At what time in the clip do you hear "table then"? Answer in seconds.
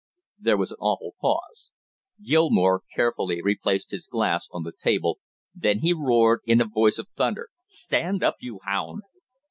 4.71-5.81